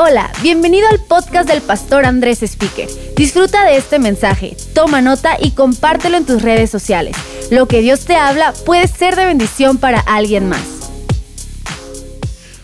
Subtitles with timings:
[0.00, 2.88] Hola, bienvenido al podcast del pastor Andrés Speaker.
[3.16, 7.16] Disfruta de este mensaje, toma nota y compártelo en tus redes sociales.
[7.50, 10.62] Lo que Dios te habla puede ser de bendición para alguien más.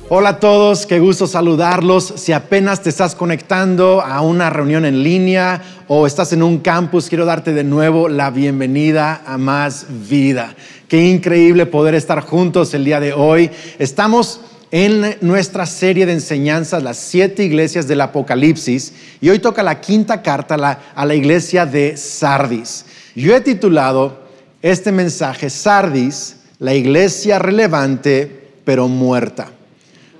[0.08, 2.04] Hola a todos, qué gusto saludarlos.
[2.14, 7.08] Si apenas te estás conectando a una reunión en línea o estás en un campus,
[7.08, 10.54] quiero darte de nuevo la bienvenida a Más Vida.
[10.86, 13.50] Qué increíble poder estar juntos el día de hoy.
[13.80, 14.40] Estamos
[14.76, 20.20] en nuestra serie de enseñanzas, las siete iglesias del Apocalipsis, y hoy toca la quinta
[20.20, 20.56] carta
[20.96, 22.84] a la, iglesia de Sardis.
[23.14, 24.24] Yo he titulado
[24.62, 29.52] este mensaje Sardis, la iglesia relevante pero muerta.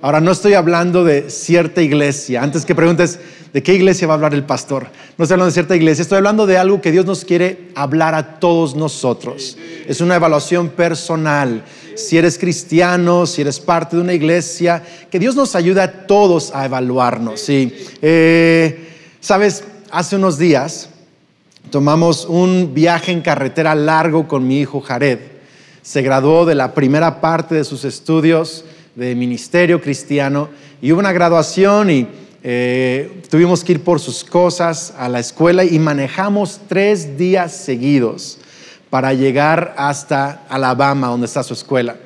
[0.01, 2.43] Ahora, no estoy hablando de cierta iglesia.
[2.43, 3.19] Antes que preguntes,
[3.53, 4.87] ¿de qué iglesia va a hablar el pastor?
[5.17, 8.13] No estoy hablando de cierta iglesia, estoy hablando de algo que Dios nos quiere hablar
[8.13, 9.57] a todos nosotros.
[9.87, 11.63] Es una evaluación personal
[11.95, 16.53] si eres cristiano, si eres parte de una iglesia, que Dios nos ayude a todos
[16.53, 17.39] a evaluarnos.
[17.39, 17.73] ¿sí?
[18.01, 18.85] Eh,
[19.25, 20.89] Sabes, hace unos días
[21.71, 25.17] tomamos un viaje en carretera largo con mi hijo Jared.
[25.81, 30.49] Se graduó de la primera parte de sus estudios de ministerio cristiano
[30.81, 32.07] y hubo una graduación y
[32.43, 38.37] eh, tuvimos que ir por sus cosas a la escuela y manejamos tres días seguidos
[38.89, 41.97] para llegar hasta Alabama, donde está su escuela.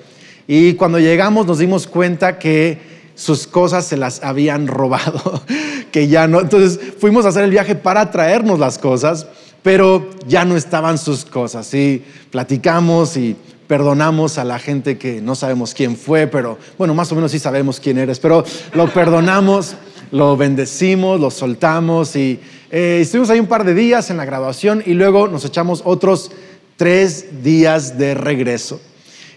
[0.48, 2.80] Y cuando llegamos nos dimos cuenta que
[3.16, 5.44] sus cosas se las habían robado,
[5.92, 6.40] que ya no.
[6.40, 9.28] Entonces fuimos a hacer el viaje para traernos las cosas,
[9.62, 11.72] pero ya no estaban sus cosas.
[11.74, 13.36] Y platicamos y
[13.70, 17.38] perdonamos a la gente que no sabemos quién fue, pero bueno, más o menos sí
[17.38, 19.76] sabemos quién eres, pero lo perdonamos,
[20.12, 22.40] lo bendecimos, lo soltamos y
[22.72, 26.32] eh, estuvimos ahí un par de días en la graduación y luego nos echamos otros
[26.78, 28.82] tres días de regreso.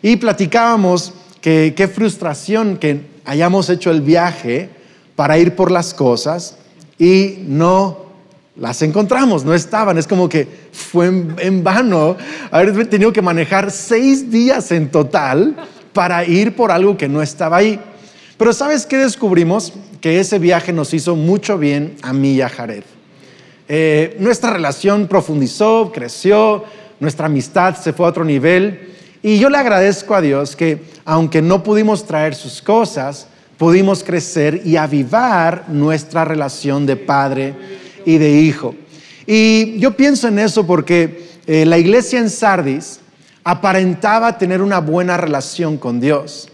[0.00, 4.70] Y platicábamos que qué frustración que hayamos hecho el viaje
[5.14, 6.56] para ir por las cosas
[6.98, 8.06] y no
[8.56, 9.98] las encontramos, no estaban.
[9.98, 12.17] Es como que fue en, vano
[12.51, 15.57] haber tenido que manejar seis días en total
[15.92, 17.80] para ir por algo que no estaba ahí.
[18.36, 19.73] Pero ¿sabes qué descubrimos?
[20.01, 22.83] Que ese viaje nos hizo mucho bien a mí y a Jared.
[23.68, 26.64] Eh, nuestra relación profundizó, creció,
[27.01, 28.90] nuestra amistad se fue a otro nivel.
[29.23, 34.61] Y yo le agradezco a Dios que aunque no pudimos traer sus cosas, pudimos crecer
[34.64, 37.55] y avivar nuestra relación de padre
[38.05, 38.74] y de hijo.
[39.27, 43.01] Y yo pienso en eso porque eh, la iglesia en Sardis
[43.45, 46.48] aparentaba tener una buena relación con Dios,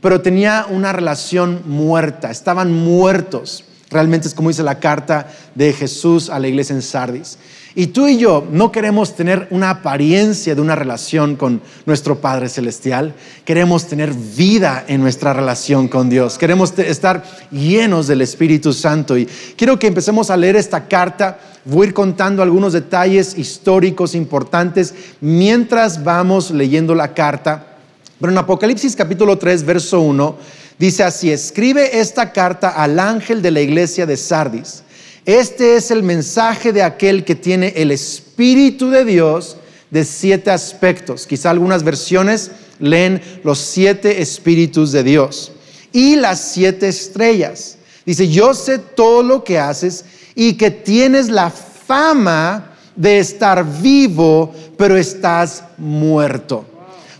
[0.00, 3.64] pero tenía una relación muerta, estaban muertos.
[3.90, 7.38] Realmente es como dice la carta de Jesús a la iglesia en Sardis.
[7.78, 12.48] Y tú y yo no queremos tener una apariencia de una relación con nuestro Padre
[12.48, 13.14] Celestial.
[13.44, 16.38] Queremos tener vida en nuestra relación con Dios.
[16.38, 17.22] Queremos estar
[17.52, 19.16] llenos del Espíritu Santo.
[19.16, 21.38] Y quiero que empecemos a leer esta carta.
[21.64, 27.76] Voy a ir contando algunos detalles históricos importantes mientras vamos leyendo la carta.
[28.20, 30.36] Pero en Apocalipsis capítulo 3, verso 1,
[30.80, 34.82] dice así, escribe esta carta al ángel de la iglesia de Sardis
[35.28, 39.58] este es el mensaje de aquel que tiene el Espíritu de Dios
[39.90, 41.26] de siete aspectos.
[41.26, 45.52] Quizá algunas versiones leen los siete espíritus de Dios
[45.92, 47.76] y las siete estrellas.
[48.06, 54.54] Dice, yo sé todo lo que haces y que tienes la fama de estar vivo,
[54.78, 56.64] pero estás muerto.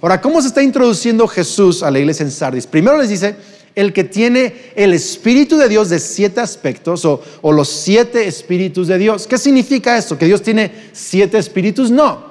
[0.00, 2.66] Ahora, ¿cómo se está introduciendo Jesús a la iglesia en Sardis?
[2.66, 3.36] Primero les dice,
[3.78, 7.22] el que tiene el Espíritu de Dios de siete aspectos o,
[7.52, 9.28] los siete espíritus de Dios.
[9.28, 10.18] ¿Qué significa esto?
[10.18, 11.88] ¿Que Dios tiene siete espíritus?
[11.88, 12.24] No.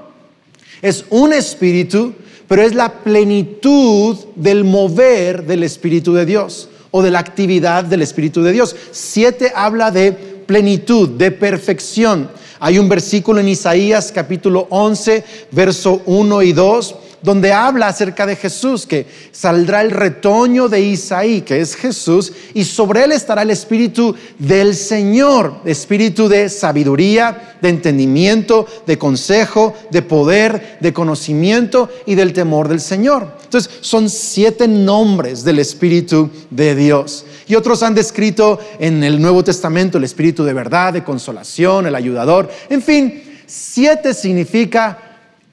[0.82, 2.14] Es un espíritu,
[2.50, 8.02] pero es la plenitud del mover del Espíritu de Dios o de la actividad del
[8.02, 8.76] Espíritu de Dios.
[8.92, 12.30] Siete habla de plenitud, de perfección.
[12.60, 18.36] Hay un versículo en Isaías capítulo 11, verso 1 y 2 donde habla acerca de
[18.36, 23.52] Jesús, que saldrá el retoño de Isaí, que es Jesús, y sobre él estará el
[23.52, 32.16] Espíritu del Señor, Espíritu de sabiduría, de entendimiento, de consejo, de poder, de conocimiento y
[32.16, 33.38] del temor del Señor.
[33.44, 37.26] Entonces, son siete nombres del Espíritu de Dios.
[37.48, 41.96] Y otros han descrito en el Nuevo Testamento el Espíritu de verdad, de consolación, el
[41.96, 42.50] ayudador.
[42.70, 45.07] En fin, siete significa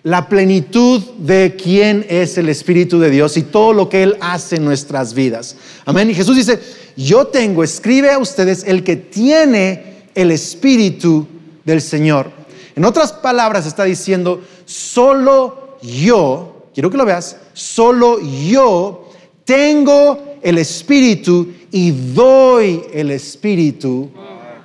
[0.05, 4.56] la plenitud de quién es el Espíritu de Dios y todo lo que Él hace
[4.56, 5.56] en nuestras vidas.
[5.87, 6.11] Amén.
[6.11, 6.61] Y Jesús dice,
[6.95, 11.27] yo tengo, escribe a ustedes el que tiene el Espíritu
[11.65, 12.31] del Señor.
[12.77, 19.09] En otras palabras está diciendo, solo yo, quiero que lo veas, solo yo
[19.47, 24.11] tengo el Espíritu y doy el Espíritu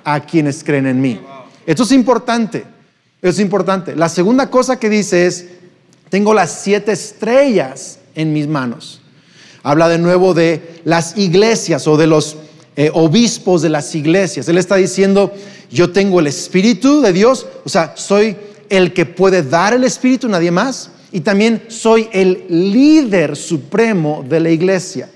[0.04, 1.18] a quienes creen en mí.
[1.64, 2.64] Esto es importante,
[3.22, 3.94] es importante.
[3.96, 5.46] La segunda cosa que dice es,
[6.08, 9.00] tengo las siete estrellas en mis manos.
[9.62, 12.36] Habla de nuevo de las iglesias o de los
[12.76, 14.48] eh, obispos de las iglesias.
[14.48, 15.32] Él está diciendo,
[15.70, 18.36] yo tengo el Espíritu de Dios, o sea, soy
[18.68, 24.40] el que puede dar el Espíritu, nadie más, y también soy el líder supremo de
[24.40, 25.10] la iglesia.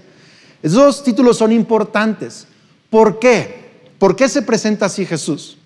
[0.63, 2.47] Esos títulos son importantes.
[2.91, 3.65] ¿Por qué?
[3.99, 5.57] ¿Por qué se presenta así Jesús?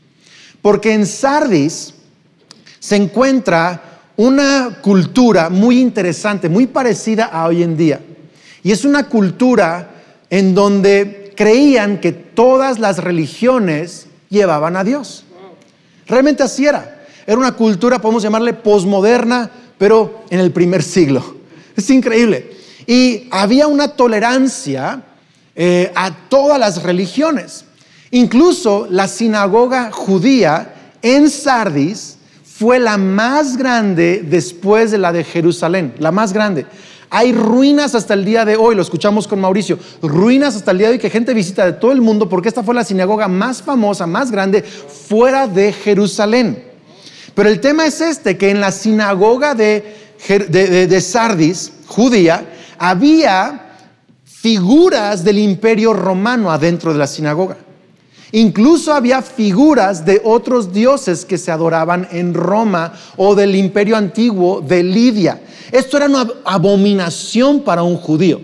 [0.62, 1.94] Porque en Sardis
[2.88, 3.82] se encuentra
[4.16, 8.00] una cultura muy interesante, muy parecida a hoy en día.
[8.62, 9.90] Y es una cultura
[10.30, 15.24] en donde creían que todas las religiones llevaban a Dios.
[16.06, 17.04] Realmente así era.
[17.26, 21.36] Era una cultura, podemos llamarle posmoderna, pero en el primer siglo.
[21.76, 22.56] Es increíble.
[22.86, 25.02] Y había una tolerancia
[25.54, 27.66] eh, a todas las religiones.
[28.12, 32.17] Incluso la sinagoga judía en Sardis
[32.58, 36.66] fue la más grande después de la de Jerusalén, la más grande.
[37.08, 40.88] Hay ruinas hasta el día de hoy, lo escuchamos con Mauricio, ruinas hasta el día
[40.88, 43.62] de hoy que gente visita de todo el mundo porque esta fue la sinagoga más
[43.62, 46.64] famosa, más grande fuera de Jerusalén.
[47.32, 49.94] Pero el tema es este, que en la sinagoga de,
[50.26, 52.44] de Sardis, judía,
[52.76, 53.76] había
[54.24, 57.56] figuras del imperio romano adentro de la sinagoga.
[58.32, 64.60] Incluso había figuras de otros dioses que se adoraban en Roma o del imperio antiguo
[64.60, 65.40] de Lidia.
[65.72, 68.40] Esto era una abominación para un judío.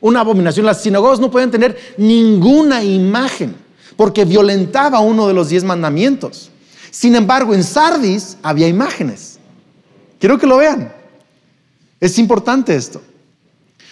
[0.00, 0.64] Una abominación.
[0.64, 3.56] Las sinagogas no podían tener ninguna imagen
[3.96, 6.50] porque violentaba uno de los diez mandamientos.
[6.90, 9.38] Sin embargo, en Sardis había imágenes.
[10.18, 10.92] Quiero que lo vean.
[11.98, 13.02] Es importante esto.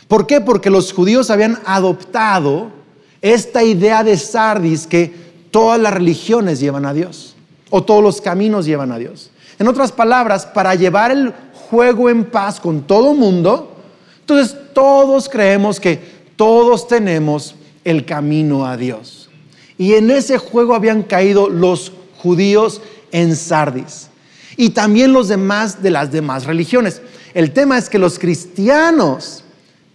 [0.07, 0.41] ¿Por qué?
[0.41, 2.78] Porque los judíos habían adoptado
[3.23, 5.13] esta idea de Sardis que
[5.51, 7.35] todas las religiones llevan a Dios
[7.71, 9.31] o todos los caminos llevan a Dios.
[9.59, 11.33] En otras palabras, para llevar el
[11.71, 13.77] juego en paz con todo mundo,
[14.21, 16.01] entonces todos creemos que
[16.37, 17.55] todos tenemos
[17.85, 19.29] el camino a Dios.
[19.77, 22.81] Y en ese juego habían caído los judíos
[23.13, 24.09] en Sardis
[24.57, 27.01] y también los demás de las demás religiones.
[27.35, 29.45] El tema es que los cristianos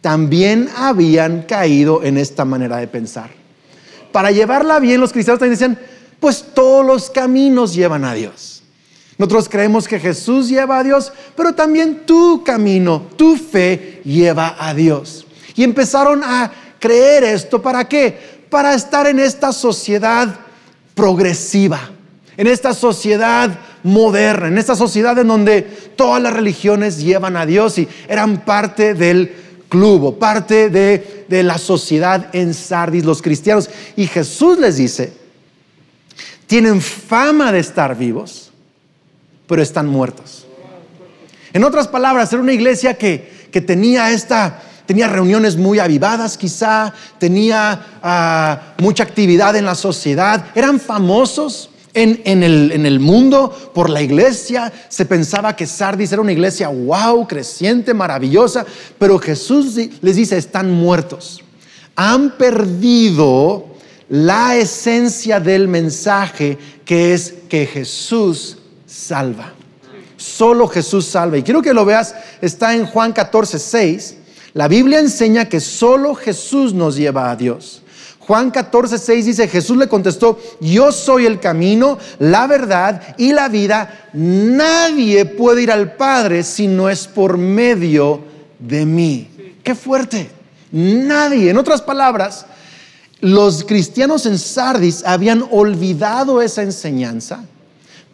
[0.04, 3.30] también habían caído en esta manera de pensar.
[4.12, 5.80] Para llevarla bien, los cristianos también decían,
[6.20, 8.64] pues todos los caminos llevan a Dios.
[9.18, 14.74] Nosotros creemos que Jesús lleva a Dios, pero también tu camino, tu fe lleva a
[14.74, 15.26] Dios.
[15.56, 18.44] Y empezaron a creer esto, ¿para qué?
[18.50, 20.36] Para estar en esta sociedad
[20.96, 21.80] progresiva,
[22.36, 25.62] en esta sociedad moderna, en esta sociedad en donde
[25.96, 29.43] todas las religiones llevan a Dios y eran parte del
[29.74, 33.72] club parte de, de la sociedad en Sardis, los cristianos.
[33.96, 35.12] Y Jesús les dice,
[36.46, 38.52] tienen fama de estar vivos,
[39.48, 40.46] pero están muertos.
[41.54, 46.94] En otras palabras, era una iglesia que, que tenía esta, tenía reuniones muy avivadas quizá,
[47.18, 52.44] tenía ah, mucha actividad en la sociedad, eran famosos, en,
[52.86, 58.66] el, mundo, por la iglesia, se pensaba que Sardis era una iglesia wow, creciente, maravillosa,
[58.98, 61.44] pero Jesús les dice, están muertos.
[61.96, 63.68] Han perdido
[64.10, 68.58] la esencia del mensaje que es que Jesús
[68.88, 69.54] salva.
[70.18, 71.38] Solo Jesús salva.
[71.38, 74.16] Y quiero que lo veas, está en Juan 14, 6.
[74.54, 77.83] La Biblia enseña que solo Jesús nos lleva a Dios.
[78.28, 83.50] Juan 14, 6 dice, Jesús le contestó, yo soy el camino, la verdad y la
[83.50, 84.10] vida.
[84.14, 88.22] Nadie puede ir al Padre si no es por medio
[88.60, 89.30] de mí.
[89.62, 90.30] Qué fuerte.
[90.72, 91.50] Nadie.
[91.50, 92.46] En otras palabras,
[93.20, 97.44] los cristianos en Sardis habían olvidado esa enseñanza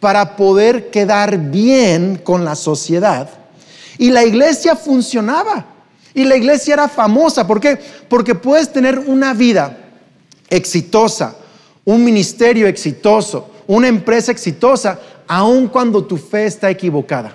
[0.00, 3.28] para poder quedar bien con la sociedad.
[3.96, 5.66] Y la iglesia funcionaba.
[6.14, 7.46] Y la iglesia era famosa.
[7.46, 7.78] ¿Por qué?
[8.08, 9.76] Porque puedes tener una vida
[10.50, 11.36] exitosa,
[11.84, 17.32] un ministerio exitoso, una empresa exitosa, aun cuando tu fe está equivocada.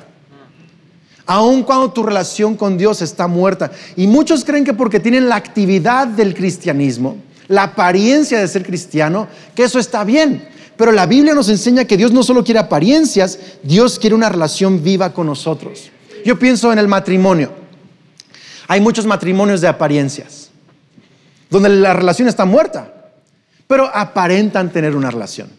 [1.26, 3.72] Aun cuando tu relación con Dios está muerta.
[3.96, 7.18] Y muchos creen que porque tienen la actividad del cristianismo,
[7.48, 10.48] la apariencia de ser cristiano, que eso está bien.
[10.78, 14.84] Pero la Biblia nos enseña que Dios no solo quiere apariencias, Dios quiere una relación
[14.84, 15.90] viva con nosotros.
[16.26, 17.54] Yo pienso en el matrimonio.
[18.68, 20.50] Hay muchos matrimonios de apariencias,
[21.50, 22.95] donde la relación está muerta
[23.68, 25.50] pero aparentan tener una relación.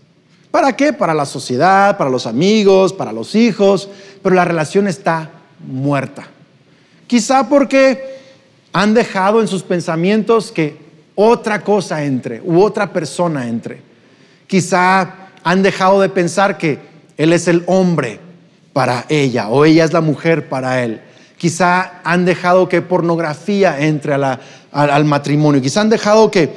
[0.50, 0.92] ¿Para qué?
[0.92, 3.88] Para la sociedad, para los amigos, para los hijos,
[4.22, 5.30] pero la relación está
[5.66, 6.26] muerta.
[7.06, 8.16] Quizá porque
[8.72, 10.76] Han dejado en sus pensamientos que
[11.14, 13.80] otra cosa entre u otra persona entre.
[14.46, 16.78] Quizá han dejado de pensar que
[17.16, 18.20] Él es el hombre
[18.74, 21.00] para ella o ella es la mujer para Él.
[21.38, 25.62] Quizá han dejado que pornografía entre al, matrimonio.
[25.62, 26.50] Quizá han dejado que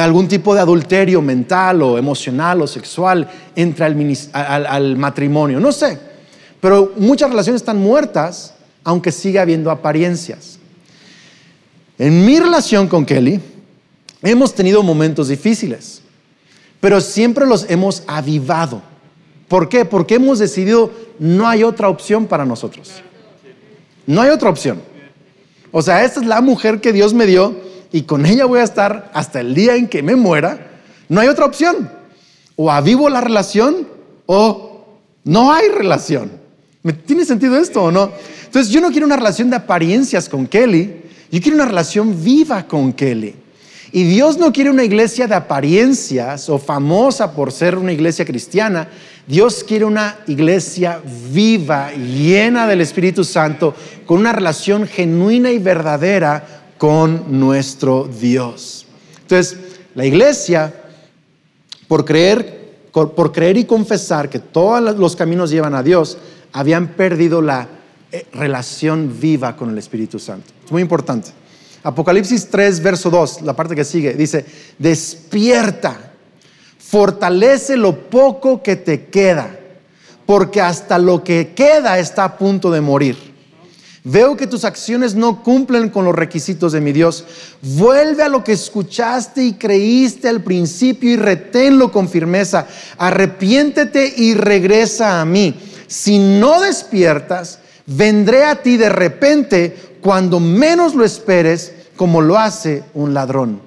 [0.00, 5.60] algún tipo de adulterio mental o emocional o sexual entre al, matrimonio.
[5.60, 5.98] No sé.
[6.60, 10.58] Pero muchas relaciones están muertas, aunque sigue habiendo apariencias.
[11.98, 13.40] En mi relación con Kelly,
[14.22, 16.00] hemos tenido momentos difíciles,
[16.80, 18.80] pero siempre los hemos avivado.
[19.46, 19.84] ¿Por qué?
[19.84, 23.02] Porque hemos decidido no hay otra opción para nosotros.
[24.06, 24.80] No hay otra opción.
[25.70, 28.64] O sea, esta es la mujer que Dios me dio y con ella voy a
[28.64, 30.80] estar hasta el día en que me muera.
[31.08, 31.90] No hay otra opción.
[32.56, 33.86] O avivo la relación
[34.26, 34.86] o
[35.24, 36.32] no hay relación.
[37.06, 38.10] ¿Tiene sentido esto o no?
[38.46, 42.66] Entonces yo no quiero una relación de apariencias con Kelly, yo quiero una relación viva
[42.66, 43.36] con Kelly.
[43.92, 48.88] Y Dios no quiere una iglesia de apariencias o famosa por ser una iglesia cristiana.
[49.26, 53.74] Dios quiere una iglesia viva, llena del Espíritu Santo,
[54.06, 58.86] con una relación genuina y verdadera con nuestro Dios.
[59.20, 59.56] Entonces,
[59.94, 60.74] la iglesia,
[61.86, 66.18] por creer, por creer y confesar que todos los caminos llevan a Dios,
[66.52, 67.68] habían perdido la
[68.10, 70.52] eh, relación viva con el Espíritu Santo.
[70.64, 71.30] Es muy importante.
[71.84, 74.44] Apocalipsis 3, verso 2, la parte que sigue, dice,
[74.76, 76.14] despierta,
[76.78, 79.56] fortalece lo poco que te queda,
[80.26, 83.31] porque hasta lo que queda está a punto de morir.
[84.04, 87.24] Veo que tus acciones no cumplen con los requisitos de mi Dios.
[87.62, 92.66] Vuelve a lo que escuchaste y creíste al principio y reténlo con firmeza.
[92.98, 95.54] Arrepiéntete y regresa a mí.
[95.86, 102.82] Si no despiertas, vendré a ti de repente cuando menos lo esperes, como lo hace
[102.94, 103.60] un ladrón.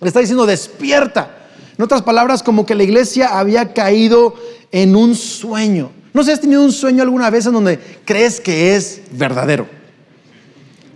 [0.00, 1.38] Le está diciendo, despierta.
[1.78, 4.34] En otras palabras, como que la iglesia había caído
[4.72, 6.01] en un sueño.
[6.12, 9.66] No sé has tenido un sueño alguna vez en donde crees que es verdadero.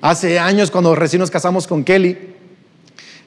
[0.00, 2.18] Hace años, cuando recién nos casamos con Kelly,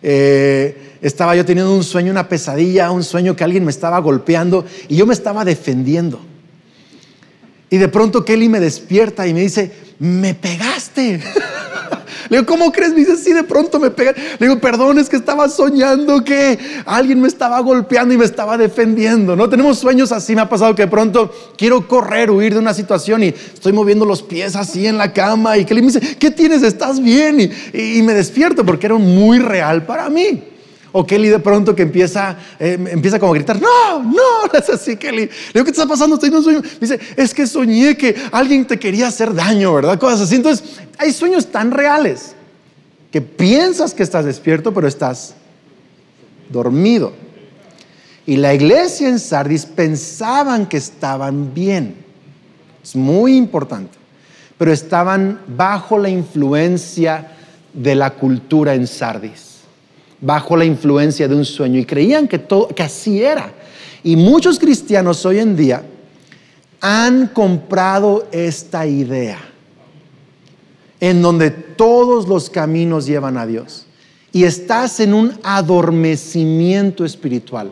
[0.01, 4.65] eh, estaba yo teniendo un sueño, una pesadilla, un sueño que alguien me estaba golpeando
[4.88, 6.19] y yo me estaba defendiendo.
[7.69, 11.22] Y de pronto Kelly me despierta y me dice, me pegaste.
[12.29, 12.91] Le digo, ¿cómo crees?
[12.91, 14.15] Me dice, sí, de pronto me pegan.
[14.15, 18.57] Le digo, perdón, es que estaba soñando que alguien me estaba golpeando y me estaba
[18.57, 19.36] defendiendo.
[19.36, 20.36] No tenemos sueños así.
[20.36, 24.05] Me ha pasado que de pronto quiero correr, huir de una situación y estoy moviendo
[24.05, 25.57] los pies así en la cama.
[25.57, 26.62] Y Kelly me dice, ¿qué tienes?
[26.62, 27.39] ¿Estás bien?
[27.74, 30.48] Y, y me despierto porque era muy real para mí.
[30.91, 34.98] O Kelly de pronto que empieza, eh, empieza como a gritar, no, no, es así
[34.98, 35.25] Kelly.
[35.27, 36.15] Le digo, ¿qué te está pasando?
[36.15, 36.62] Estoy en un sueño.
[36.81, 40.00] dice, es que soñé que alguien te quería hacer daño, ¿verdad?
[40.00, 40.36] Cosas así.
[40.36, 42.36] Entonces, hay sueños tan reales
[43.12, 45.36] que piensas que estás despierto, pero estás
[46.50, 47.13] dormido.
[48.25, 51.96] Y la iglesia en Sardis pensaban que estaban bien.
[52.84, 53.98] Es muy importante.
[54.58, 57.31] Pero estaban bajo la influencia
[57.74, 59.48] de la cultura en Sardis
[60.21, 63.51] bajo la influencia de un sueño y creían que, todo, que así era.
[64.03, 65.83] Y muchos cristianos hoy en día
[66.81, 69.39] han comprado esta idea
[70.99, 73.85] en donde todos los caminos llevan a Dios
[74.31, 77.71] y estás en un adormecimiento espiritual.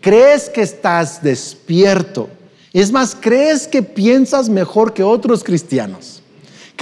[0.00, 2.28] Crees que estás despierto.
[2.72, 6.21] Es más, crees que piensas mejor que otros cristianos.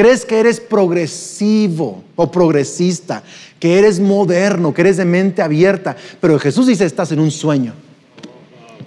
[0.00, 3.22] Crees que eres progresivo o progresista,
[3.58, 7.74] que eres moderno, que eres de mente abierta, pero Jesús dice, estás en un sueño,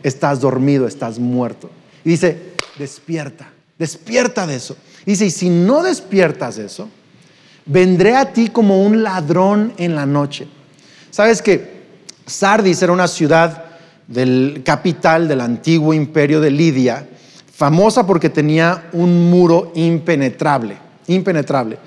[0.01, 1.69] estás dormido, estás muerto.
[2.03, 4.75] Y dice, despierta, despierta de eso.
[5.05, 6.89] dice, y si no despiertas de eso,
[7.67, 10.47] vendré a ti como un ladrón en la noche.
[11.11, 11.83] Sabes que
[12.25, 13.65] Sardis era una ciudad
[14.07, 17.07] del capital del antiguo imperio de Lidia,
[17.53, 21.77] famosa porque tenía un muro impenetrable impenetrable.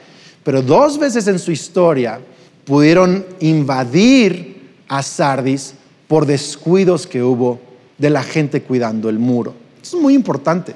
[0.42, 2.20] Pero dos veces en su historia
[2.64, 5.74] pudieron invadir a Sardis
[6.08, 7.60] por descuidos que hubo
[7.98, 9.54] de la gente cuidando el muro.
[9.82, 10.74] Es muy importante.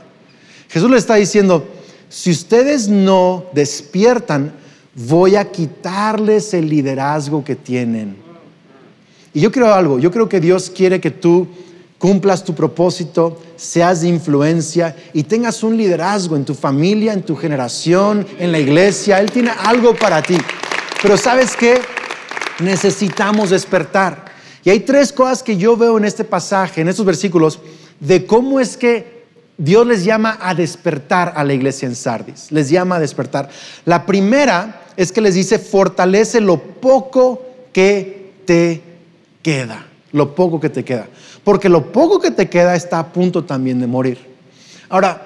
[0.69, 1.67] Jesús le está diciendo,
[2.09, 4.53] si ustedes no despiertan,
[4.95, 8.17] voy a quitarles el liderazgo que tienen.
[9.33, 11.47] Y yo creo algo, yo creo que Dios quiere que tú
[12.01, 17.37] cumplas tu propósito, seas de influencia y tengas un liderazgo en tu familia, en tu
[17.37, 19.21] generación, en la iglesia.
[19.21, 20.39] Él tiene algo para ti.
[21.03, 21.79] Pero sabes qué?
[22.59, 24.25] Necesitamos despertar.
[24.65, 27.61] Y hay tres cosas que yo veo en este pasaje, en estos versículos,
[28.01, 29.21] de cómo es que
[29.59, 32.51] Dios les llama a despertar a la iglesia en Sardis.
[32.51, 33.51] Les llama a despertar.
[33.85, 37.43] La primera es que les dice, fortalece lo poco
[37.75, 38.81] que te
[39.43, 41.09] queda, lo poco que te queda,
[41.45, 44.19] porque lo poco que te queda está a punto también de morir.
[44.89, 45.23] Ahora,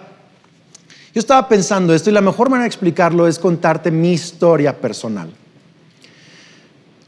[1.15, 5.31] yo estaba pensando esto y la mejor manera de explicarlo es contarte mi historia personal.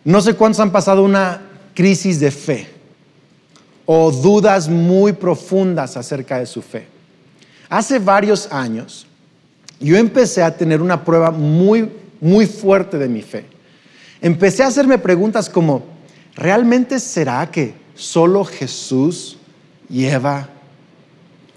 [0.04, 1.42] No sé cuántos han pasado una
[1.74, 2.70] crisis de fe
[3.84, 6.86] o dudas muy profundas acerca de su fe.
[7.68, 9.06] Hace varios años
[9.80, 13.44] yo empecé a tener una prueba muy, muy fuerte de mi fe.
[14.20, 15.84] Empecé a hacerme preguntas como,
[16.34, 19.38] ¿realmente será que solo Jesús
[19.88, 20.48] lleva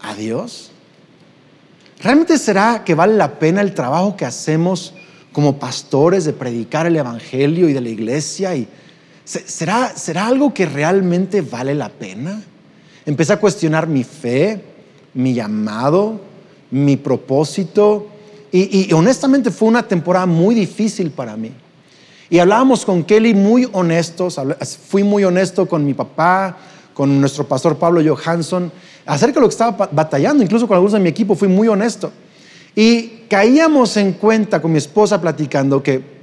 [0.02, 0.72] a Dios?
[2.02, 4.94] ¿Realmente será que vale la pena el trabajo que hacemos
[5.34, 8.56] como pastores de predicar el Evangelio y de la iglesia?
[8.56, 8.68] Y,
[9.26, 12.42] ¿será, ¿Será algo que realmente vale la pena?
[13.06, 14.62] Empecé a cuestionar mi fe,
[15.14, 16.22] mi llamado,
[16.72, 18.08] mi propósito.
[18.52, 21.52] Y, honestamente fue una temporada muy difícil para mí.
[22.30, 24.40] Y hablábamos con Kelly muy honestos,
[24.88, 26.58] fui muy honesto con mi papá,
[26.94, 28.72] con nuestro pastor Pablo Johansson,
[29.06, 32.12] acerca de lo que estaba batallando, incluso con algunos de mi equipo, fui muy honesto.
[32.76, 36.20] Y caíamos en cuenta con mi esposa platicando que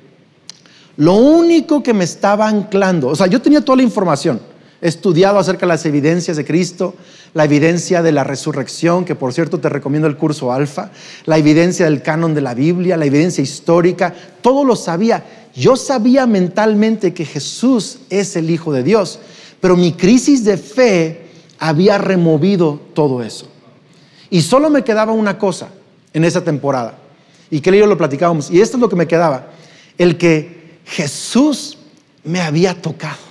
[0.97, 4.41] lo único que me estaba anclando, o sea, yo tenía toda la información,
[4.81, 6.95] estudiado acerca de las evidencias de Cristo,
[7.35, 10.91] la evidencia de la resurrección, que por cierto te recomiendo el curso alfa,
[11.25, 15.25] la evidencia del canon de la Biblia, la evidencia histórica, todo lo sabía.
[15.57, 19.19] Yo sabía mentalmente que Jesús es el Hijo de Dios,
[19.61, 23.49] pero mi crisis de fe había removido todo eso.
[24.31, 25.71] Y solo me quedaba una cosa
[26.13, 26.99] en esa temporada,
[27.51, 29.51] y que yo lo platicábamos, y esto es lo que me quedaba,
[29.97, 31.79] el que Jesús
[32.23, 33.27] me había tocado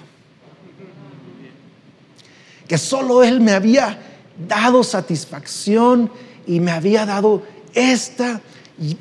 [2.67, 3.99] que solo Él me había
[4.47, 6.09] dado satisfacción
[6.47, 8.41] y me había dado esta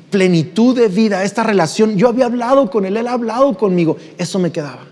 [0.09, 1.97] plenitud de vida, esta relación.
[1.97, 3.97] Yo había hablado con Él, Él ha hablado conmigo.
[4.17, 4.85] Eso me quedaba.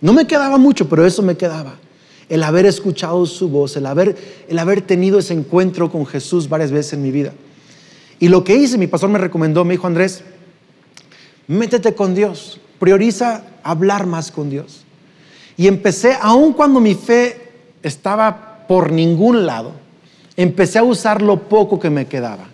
[0.00, 1.74] No me quedaba mucho, pero eso me quedaba.
[2.28, 4.16] El haber escuchado su voz, el haber,
[4.48, 7.32] el haber tenido ese encuentro con Jesús varias veces en mi vida.
[8.20, 10.22] Y lo que hice, mi pastor me recomendó, me dijo Andrés,
[11.46, 14.84] métete con Dios, prioriza hablar más con Dios.
[15.56, 17.50] Y empecé, aun cuando mi fe
[17.82, 19.72] estaba por ningún lado,
[20.36, 22.48] empecé a usar lo poco que me quedaba,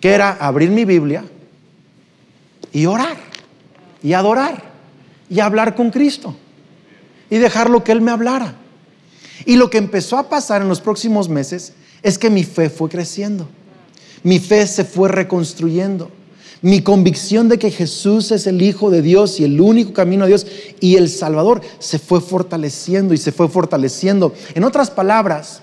[0.00, 1.24] que era abrir mi Biblia
[2.72, 3.16] y orar
[4.02, 4.62] y adorar
[5.28, 6.34] y hablar con Cristo
[7.30, 8.54] y dejarlo que Él me hablara.
[9.44, 12.88] Y lo que empezó a pasar en los próximos meses es que mi fe fue
[12.88, 13.48] creciendo,
[14.22, 16.10] mi fe se fue reconstruyendo.
[16.60, 20.26] Mi convicción de que Jesús es el Hijo de Dios y el único camino a
[20.26, 20.44] Dios
[20.80, 24.34] y el Salvador se fue fortaleciendo y se fue fortaleciendo.
[24.54, 25.62] En otras palabras,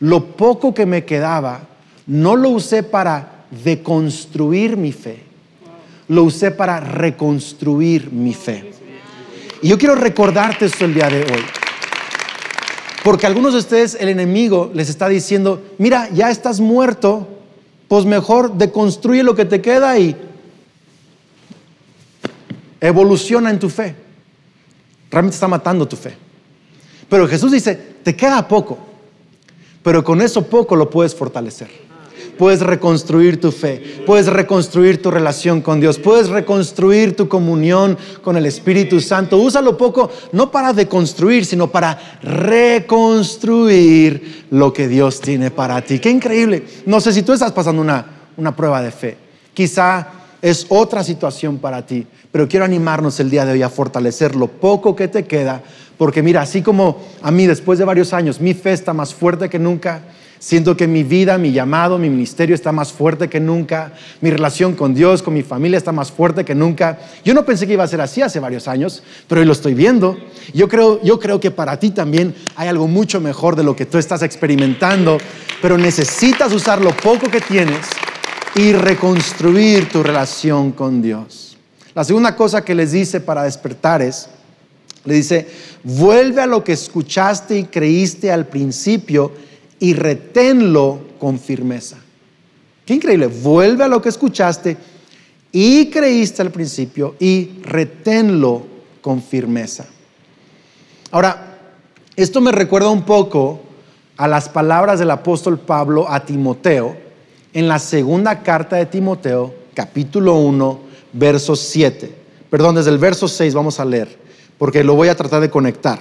[0.00, 1.68] lo poco que me quedaba
[2.08, 3.31] no lo usé para
[3.64, 5.22] deconstruir mi fe,
[6.08, 8.72] lo usé para reconstruir mi fe.
[9.60, 11.42] Y yo quiero recordarte esto el día de hoy.
[13.04, 17.28] Porque a algunos de ustedes el enemigo les está diciendo, mira, ya estás muerto,
[17.88, 20.16] pues mejor deconstruye lo que te queda y
[22.80, 23.94] evoluciona en tu fe.
[25.10, 26.14] Realmente está matando tu fe.
[27.08, 28.78] Pero Jesús dice, te queda poco,
[29.82, 31.91] pero con eso poco lo puedes fortalecer.
[32.38, 38.36] Puedes reconstruir tu fe, puedes reconstruir tu relación con Dios, puedes reconstruir tu comunión con
[38.36, 39.38] el Espíritu Santo.
[39.38, 43.62] Úsalo poco no para deconstruir, sino para reconstruir
[44.50, 45.98] lo que Dios tiene para ti.
[45.98, 46.64] Qué increíble.
[46.86, 48.04] No sé si tú estás pasando una,
[48.36, 49.16] una prueba de fe.
[49.54, 50.08] Quizá
[50.42, 52.06] es otra situación para ti.
[52.32, 55.62] Pero quiero animarnos el día de hoy a fortalecer lo poco que te queda,
[55.98, 59.50] porque mira, así como a mí después de varios años mi fe está más fuerte
[59.50, 60.00] que nunca,
[60.42, 64.74] siento que mi vida, mi llamado, mi ministerio está más fuerte que nunca, mi relación
[64.74, 66.98] con Dios, con mi familia está más fuerte que nunca.
[67.24, 69.74] Yo no pensé que iba a ser así hace varios años, pero hoy lo estoy
[69.74, 70.18] viendo.
[70.52, 73.86] Yo creo, yo creo que para ti también hay algo mucho mejor de lo que
[73.86, 75.18] tú estás experimentando,
[75.62, 77.86] pero necesitas usar lo poco que tienes
[78.56, 81.56] y reconstruir tu relación con Dios.
[81.94, 84.28] La segunda cosa que les dice para despertar es,
[85.04, 85.46] le dice,
[85.84, 89.30] vuelve a lo que escuchaste y creíste al principio
[89.82, 91.96] y reténlo con firmeza.
[92.86, 94.76] Qué increíble, vuelve a lo que escuchaste
[95.50, 98.62] y creíste al principio y reténlo
[99.00, 99.86] con firmeza.
[101.10, 101.58] Ahora,
[102.14, 103.60] esto me recuerda un poco
[104.16, 106.96] a las palabras del apóstol Pablo a Timoteo
[107.52, 110.80] en la segunda carta de Timoteo, capítulo 1,
[111.12, 112.14] verso 7.
[112.48, 114.16] Perdón, desde el verso 6 vamos a leer,
[114.58, 115.98] porque lo voy a tratar de conectar.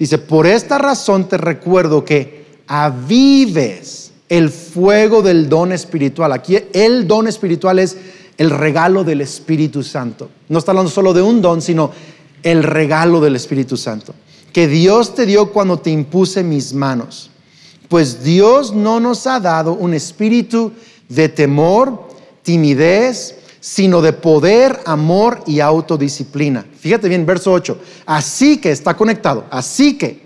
[0.00, 6.32] Dice, por esta razón te recuerdo que avives el fuego del don espiritual.
[6.32, 7.96] Aquí el don espiritual es
[8.36, 10.30] el regalo del Espíritu Santo.
[10.48, 11.90] No está hablando solo de un don, sino
[12.42, 14.14] el regalo del Espíritu Santo.
[14.52, 17.30] Que Dios te dio cuando te impuse mis manos.
[17.88, 20.72] Pues Dios no nos ha dado un espíritu
[21.08, 22.08] de temor,
[22.42, 26.66] timidez, sino de poder, amor y autodisciplina.
[26.78, 27.78] Fíjate bien, verso 8.
[28.06, 29.44] Así que está conectado.
[29.50, 30.23] Así que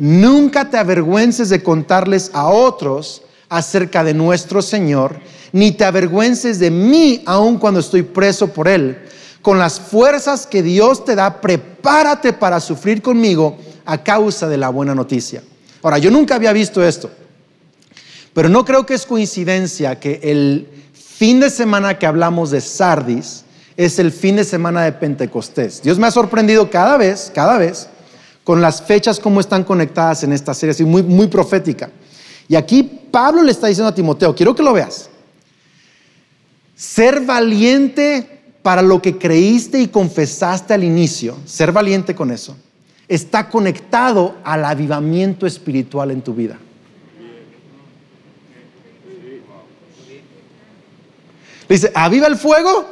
[0.00, 5.20] nunca te avergüences de contarles a otros acerca de nuestro Señor,
[5.52, 8.98] ni te avergüences de mí aun cuando estoy preso por Él.
[9.42, 14.70] Con las fuerzas que Dios te da, prepárate para sufrir conmigo a causa de la
[14.70, 15.42] buena noticia.
[15.82, 17.10] Ahora, yo nunca había visto esto,
[18.32, 23.44] pero no creo que es coincidencia que el fin de semana que hablamos de Sardis
[23.76, 25.82] es el fin de semana de Pentecostés.
[25.82, 27.88] Dios me ha sorprendido cada vez, cada vez,
[28.50, 31.88] con las fechas como están conectadas en esta serie, así muy, muy profética.
[32.48, 35.08] Y aquí Pablo le está diciendo a Timoteo, quiero que lo veas,
[36.74, 42.56] ser valiente para lo que creíste y confesaste al inicio, ser valiente con eso,
[43.06, 46.58] está conectado al avivamiento espiritual en tu vida.
[51.68, 52.84] Le dice, aviva el fuego.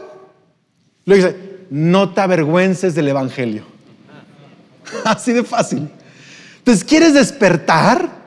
[1.05, 1.37] Le dice,
[1.71, 3.78] no te avergüences del Evangelio.
[5.05, 5.89] Así de fácil.
[6.59, 8.19] Entonces, ¿quieres despertar?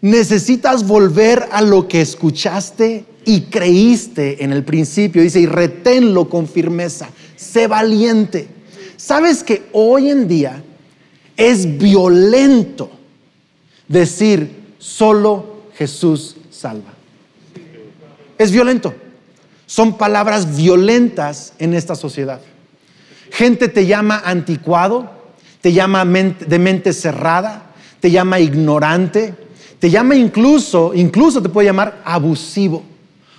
[0.00, 5.22] Necesitas volver a lo que escuchaste y creíste en el principio.
[5.22, 7.08] Dice, y reténlo con firmeza.
[7.36, 8.48] Sé valiente.
[8.96, 10.62] ¿Sabes que hoy en día
[11.36, 12.90] es violento
[13.88, 16.92] decir solo Jesús salva?
[18.38, 18.94] Es violento.
[19.66, 22.40] Son palabras violentas en esta sociedad.
[23.30, 25.21] Gente te llama anticuado,
[25.62, 27.70] te llama de mente cerrada,
[28.00, 29.34] te llama ignorante,
[29.78, 32.82] te llama incluso, incluso te puede llamar abusivo,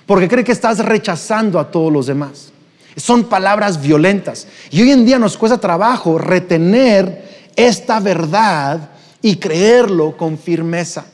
[0.05, 2.51] porque cree que estás rechazando a todos los demás.
[2.95, 4.47] Son palabras violentas.
[4.71, 11.05] Y hoy en día nos cuesta trabajo retener esta verdad y creerlo con firmeza.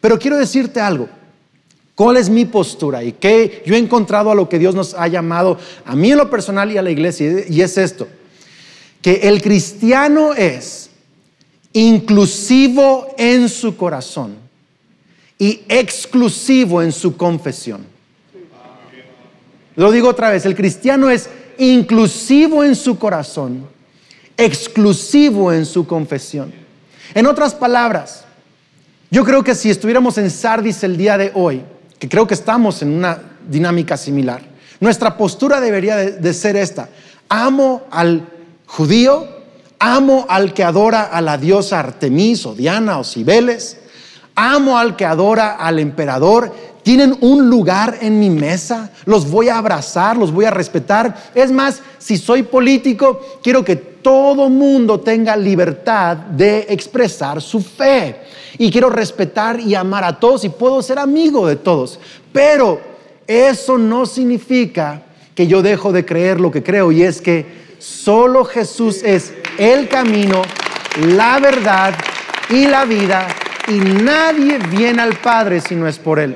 [0.00, 1.08] Pero quiero decirte algo.
[1.94, 3.02] ¿Cuál es mi postura?
[3.02, 6.18] Y qué yo he encontrado a lo que Dios nos ha llamado, a mí en
[6.18, 8.08] lo personal y a la iglesia, y es esto,
[9.04, 10.88] que el cristiano es
[11.74, 14.34] inclusivo en su corazón
[15.38, 17.84] y exclusivo en su confesión.
[19.76, 23.66] Lo digo otra vez, el cristiano es inclusivo en su corazón,
[24.38, 26.50] exclusivo en su confesión.
[27.12, 28.24] En otras palabras,
[29.10, 31.60] yo creo que si estuviéramos en Sardis el día de hoy,
[31.98, 34.40] que creo que estamos en una dinámica similar,
[34.80, 36.88] nuestra postura debería de, ser esta.
[37.28, 38.30] Amo al
[38.66, 39.26] judío,
[39.78, 43.78] amo al que adora a la diosa Artemis o Diana o Cibeles,
[44.34, 46.52] Amo al que adora al emperador.
[46.82, 48.90] Tienen un lugar en mi mesa.
[49.04, 51.14] Los voy a abrazar, los voy a respetar.
[51.34, 58.16] Es más, si soy político, quiero que todo mundo tenga libertad de expresar su fe.
[58.58, 62.00] Y quiero respetar y amar a todos y puedo ser amigo de todos.
[62.32, 62.80] Pero
[63.26, 65.02] eso no significa
[65.34, 69.88] que yo dejo de creer lo que creo y es que solo Jesús es el
[69.88, 70.42] camino,
[71.06, 71.94] la verdad
[72.48, 73.28] y la vida
[73.68, 76.34] y nadie viene al Padre si no es por Él.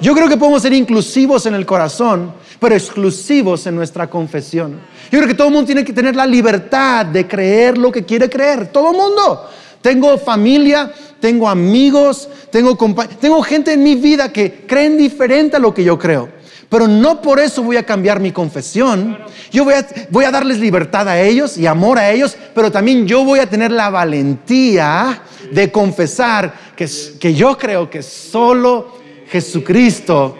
[0.00, 4.80] Yo creo que podemos ser inclusivos en el corazón, pero exclusivos en nuestra confesión.
[5.10, 8.04] Yo creo que todo el mundo tiene que tener la libertad de creer lo que
[8.04, 8.68] quiere creer.
[8.68, 9.48] Todo el mundo.
[9.82, 12.76] Tengo familia, tengo amigos, tengo,
[13.20, 16.35] tengo gente en mi vida que creen diferente a lo que yo creo.
[16.68, 19.18] Pero no por eso voy a cambiar mi confesión.
[19.52, 23.38] Yo voy a, darles libertad a ellos y amor a ellos, pero también yo voy
[23.38, 26.88] a tener la valentía de confesar que,
[27.20, 28.96] que yo creo que solo
[29.28, 30.36] Jesucristo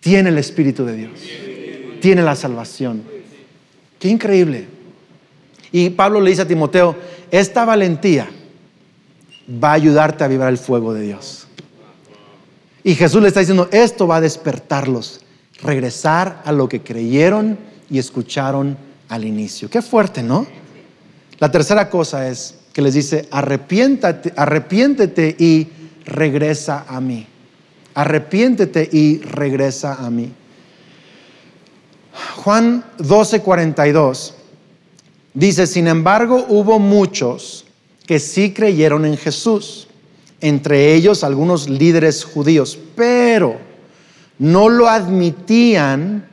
[0.00, 1.12] tiene el Espíritu de Dios,
[2.00, 3.04] tiene la salvación.
[4.00, 4.66] Qué increíble.
[5.70, 6.96] Y Pablo le dice a Timoteo,
[7.30, 8.28] esta valentía
[9.62, 11.46] va a ayudarte a vibrar el fuego de Dios.
[12.84, 15.20] Y Jesús le está diciendo, esto va a despertarlos,
[15.62, 18.76] regresar a lo que creyeron y escucharon
[19.08, 19.70] al inicio.
[19.70, 20.46] Qué fuerte, ¿no?
[21.38, 25.68] La tercera cosa es que les dice, arrepiéntate, arrepiéntete y
[26.04, 27.26] regresa a mí.
[27.94, 30.32] Arrepiéntete y regresa a mí.
[32.36, 34.32] Juan 12:42
[35.34, 37.64] dice, sin embargo hubo muchos
[38.06, 39.88] que sí creyeron en Jesús
[40.42, 43.56] entre ellos algunos líderes judíos, pero
[44.38, 46.26] no lo admitían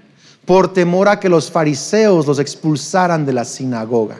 [0.45, 4.17] por temor a que los fariseos los expulsaran de la sinagoga,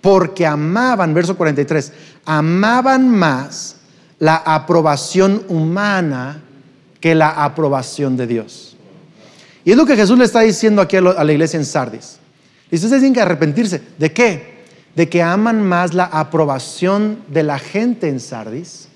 [0.00, 1.92] porque amaban, verso 43,
[2.24, 3.76] amaban más
[4.20, 6.40] la aprobación humana
[7.00, 8.76] que la aprobación de Dios.
[9.64, 12.18] Y es lo que Jesús le está diciendo aquí a, la iglesia en Sardis.
[12.70, 13.82] Y ustedes tienen que arrepentirse.
[13.98, 14.62] ¿De qué?
[14.94, 18.88] De que aman más la aprobación de la gente en Sardis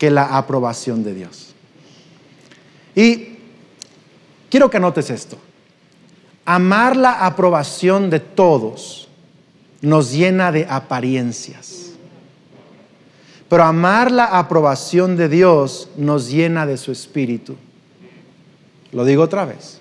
[0.00, 1.54] que la aprobación de Dios.
[2.96, 3.36] Y
[4.48, 5.36] quiero que anotes esto.
[6.46, 9.08] Amar la aprobación de todos
[9.82, 11.90] nos llena de apariencias.
[13.50, 17.56] Pero amar la aprobación de Dios nos llena de su espíritu.
[18.92, 19.80] Lo digo otra vez.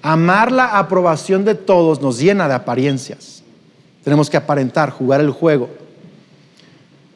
[0.00, 3.42] Amar la aprobación de todos nos llena de apariencias.
[4.02, 5.68] Tenemos que aparentar, jugar el juego.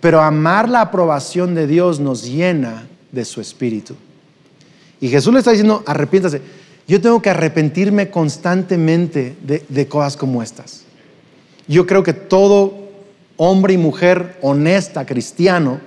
[0.04, 3.94] Pero amar la aprobación de Dios nos llena de su espíritu.
[5.00, 6.42] Y Jesús le está diciendo, arrepiéntase.
[6.86, 10.84] Yo tengo que arrepentirme constantemente de, de cosas como estas.
[11.66, 12.90] Yo creo que todo
[13.38, 15.80] hombre y mujer honesta, cristiano,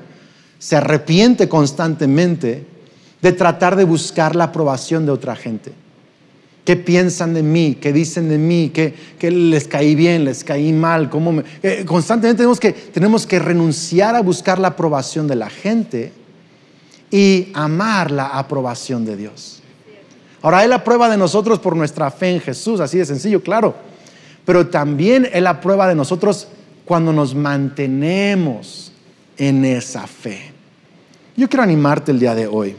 [0.58, 2.66] se arrepiente constantemente
[3.22, 5.74] de tratar de buscar la aprobación de otra gente.
[6.68, 7.78] ¿Qué piensan de mí?
[7.80, 8.74] ¿Qué dicen de mí?
[8.74, 10.26] ¿Qué, les caí bien?
[10.26, 11.10] ¿Les caí mal?
[11.10, 16.12] ¿Cómo eh, constantemente tenemos que, tenemos que renunciar a buscar la aprobación de la gente
[17.10, 19.62] y amar la aprobación de Dios.
[20.42, 23.74] Ahora, Él aprueba de nosotros por nuestra fe en Jesús, así de sencillo, claro.
[24.44, 26.50] Pero también Él aprueba de nosotros
[26.84, 28.92] cuando nos mantenemos
[29.38, 30.52] en esa fe.
[31.38, 32.76] Yo quiero animarte el día de hoy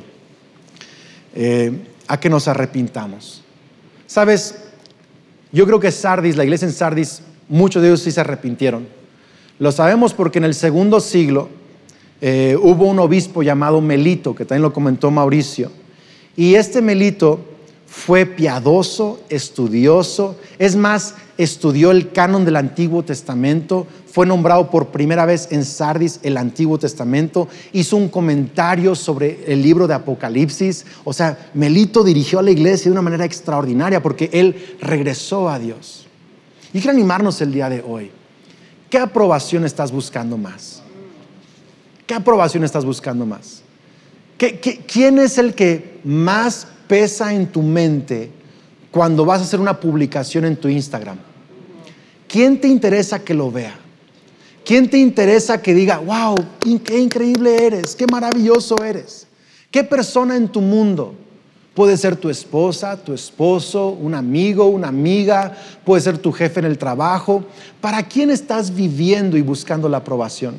[1.34, 1.72] eh,
[2.06, 3.44] a que nos arrepintamos.
[4.08, 4.54] Sabes,
[5.52, 8.88] yo creo que Sardis, la iglesia en Sardis, muchos de ellos sí se arrepintieron.
[9.58, 11.50] Lo sabemos porque en el segundo siglo
[12.22, 15.70] eh, hubo un obispo llamado Melito, que también lo comentó Mauricio.
[16.36, 17.40] Y este Melito
[17.88, 25.24] fue piadoso, estudioso, es más, estudió el canon del Antiguo Testamento, fue nombrado por primera
[25.24, 31.14] vez en Sardis el Antiguo Testamento, hizo un comentario sobre el libro de Apocalipsis, o
[31.14, 36.06] sea, Melito dirigió a la iglesia de una manera extraordinaria porque él regresó a Dios.
[36.74, 38.10] Y quiero animarnos el día de hoy.
[38.90, 40.82] ¿Qué aprobación estás buscando más?
[42.06, 43.62] ¿Qué aprobación estás buscando más?
[44.86, 48.30] quién es el que más pesa en tu mente
[48.90, 51.18] cuando vas a hacer una publicación en tu Instagram?
[52.26, 53.74] ¿Quién te interesa que lo vea?
[54.64, 56.34] ¿Quién te interesa que diga, wow,
[56.84, 59.26] qué increíble eres, qué maravilloso eres?
[59.70, 61.14] ¿Qué persona en tu mundo?
[61.74, 66.66] Puede ser tu esposa, tu esposo, un amigo, una amiga, puede ser tu jefe en
[66.66, 67.44] el trabajo.
[67.80, 70.56] ¿Para quién estás viviendo y buscando la aprobación?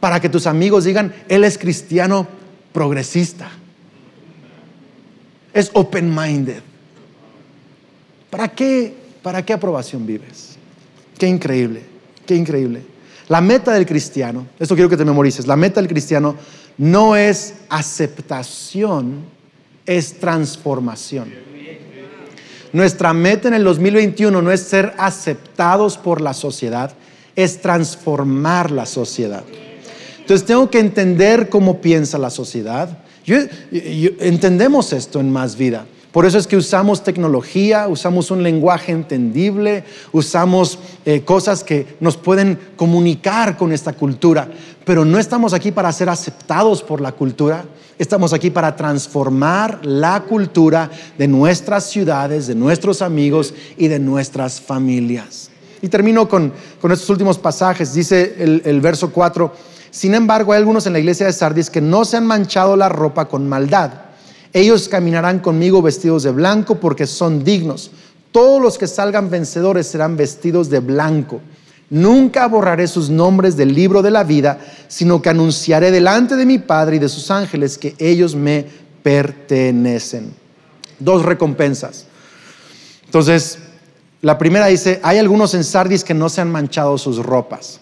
[0.00, 2.26] Para que tus amigos digan, él es cristiano
[2.72, 3.50] progresista
[5.52, 6.60] es open-minded.
[8.30, 10.56] ¿Para qué, ¿Para qué aprobación vives?
[11.18, 11.82] Qué increíble,
[12.26, 12.82] qué increíble.
[13.28, 16.36] La meta del cristiano, esto quiero que te memorices, la meta del cristiano
[16.78, 19.24] no es aceptación,
[19.86, 21.32] es transformación.
[22.72, 26.94] Nuestra meta en el 2021 no es ser aceptados por la sociedad,
[27.36, 29.44] es transformar la sociedad.
[30.18, 35.86] Entonces tengo que entender cómo piensa la sociedad, entendemos esto en más vida.
[36.12, 39.82] Por eso es que usamos tecnología, usamos un lenguaje entendible,
[40.12, 44.46] usamos eh, cosas que nos pueden comunicar con esta cultura,
[44.84, 47.64] pero no estamos aquí para ser aceptados por la cultura,
[47.98, 54.60] estamos aquí para transformar la cultura de nuestras ciudades, de nuestros amigos y de nuestras
[54.60, 55.50] familias.
[55.80, 60.86] Y termino con, estos últimos pasajes, dice el, el verso 4 sin embargo, hay algunos
[60.86, 63.92] en la iglesia de Sardis que no se han manchado la ropa con maldad.
[64.54, 67.90] Ellos caminarán conmigo vestidos de blanco porque son dignos.
[68.32, 71.42] Todos los que salgan vencedores serán vestidos de blanco.
[71.90, 76.58] Nunca borraré sus nombres del libro de la vida, sino que anunciaré delante de mi
[76.58, 78.64] Padre y de sus ángeles que ellos me
[79.02, 80.32] pertenecen.
[80.98, 82.06] Dos recompensas.
[83.04, 83.58] Entonces,
[84.22, 87.81] la primera dice, hay algunos en Sardis que no se han manchado sus ropas.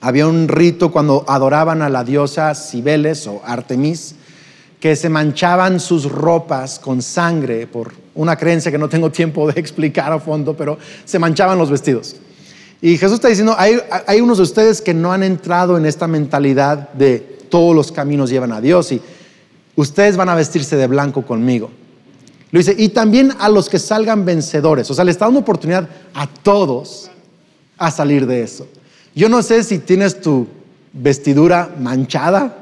[0.00, 4.14] Había un rito cuando adoraban a la diosa Cibeles o Artemis,
[4.80, 9.58] que se manchaban sus ropas con sangre por una creencia que no tengo tiempo de
[9.60, 12.16] explicar a fondo, pero se manchaban los vestidos.
[12.82, 16.06] Y Jesús está diciendo, hay, hay unos de ustedes que no han entrado en esta
[16.06, 19.00] mentalidad de todos los caminos llevan a Dios y
[19.76, 21.70] ustedes van a vestirse de blanco conmigo.
[22.50, 24.90] Lo dice, y también a los que salgan vencedores.
[24.90, 27.10] O sea, le está dando oportunidad a todos
[27.76, 28.68] a salir de eso.
[29.16, 30.46] Yo no sé si tienes tu
[30.92, 32.54] vestidura manchada,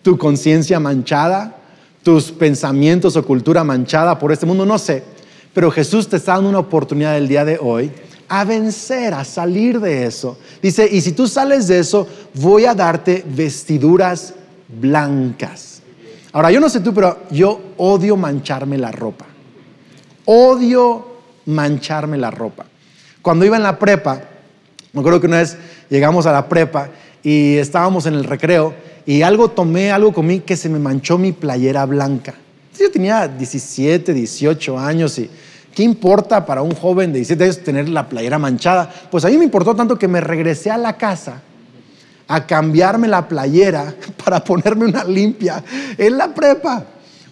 [0.00, 1.54] tu conciencia manchada,
[2.02, 5.04] tus pensamientos o cultura manchada por este mundo, no sé.
[5.52, 7.92] Pero Jesús te está dando una oportunidad el día de hoy
[8.26, 10.38] a vencer, a salir de eso.
[10.62, 14.32] Dice, y si tú sales de eso, voy a darte vestiduras
[14.80, 15.82] blancas.
[16.32, 19.26] Ahora, yo no sé tú, pero yo odio mancharme la ropa.
[20.24, 21.06] Odio
[21.44, 22.64] mancharme la ropa.
[23.20, 24.22] Cuando iba en la prepa,
[24.92, 25.56] me acuerdo que una vez
[25.88, 26.90] llegamos a la prepa
[27.22, 28.74] y estábamos en el recreo
[29.06, 32.34] y algo tomé, algo comí que se me manchó mi playera blanca.
[32.78, 35.30] Yo tenía 17, 18 años y
[35.74, 38.92] ¿qué importa para un joven de 17 años tener la playera manchada?
[39.10, 41.40] Pues a mí me importó tanto que me regresé a la casa
[42.28, 45.62] a cambiarme la playera para ponerme una limpia
[45.96, 46.84] en la prepa.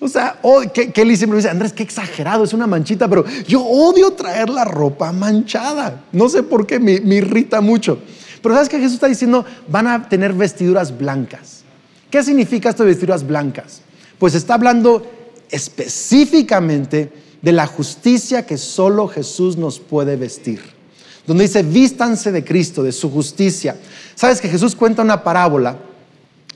[0.02, 3.62] O sea, oh, Kelly siempre me dice, Andrés, qué exagerado, es una manchita, pero yo
[3.62, 6.04] odio traer la ropa manchada.
[6.10, 7.98] No sé por qué, me, irrita mucho.
[8.42, 9.44] Pero ¿sabes qué Jesús está diciendo?
[9.68, 11.64] Van a tener vestiduras blancas.
[12.10, 13.82] ¿Qué significa esto de vestiduras blancas?
[14.18, 15.02] Pues está hablando
[15.50, 20.62] específicamente de la justicia que solo Jesús nos puede vestir.
[21.26, 23.76] Donde dice, vístanse de Cristo, de su justicia.
[24.14, 25.76] ¿Sabes que Jesús cuenta una parábola?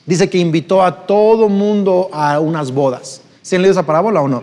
[0.07, 3.21] Dice que invitó a todo mundo a unas bodas.
[3.45, 4.43] ¿Se han leído esa parábola o no?